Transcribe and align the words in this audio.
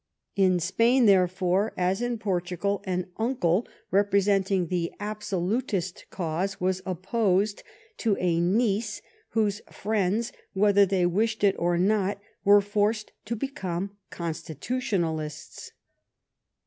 In 0.35 0.59
Spain, 0.59 1.05
therefore, 1.05 1.73
as 1.77 2.01
in 2.01 2.17
Portugal, 2.17 2.81
an 2.85 3.11
uncle 3.17 3.67
representing 3.91 4.65
the 4.65 4.91
Absolutist 4.99 6.05
cause 6.09 6.59
was 6.59 6.81
opposed 6.87 7.61
to 7.97 8.17
a 8.17 8.39
niece 8.39 9.03
whose 9.37 9.61
friends, 9.71 10.31
whether 10.53 10.87
they 10.87 11.05
wished 11.05 11.43
it 11.43 11.55
or 11.59 11.77
not, 11.77 12.19
were 12.43 12.61
forced 12.61 13.11
to 13.25 13.35
become 13.35 13.95
Constitutional 14.09 15.19
ists. 15.19 15.69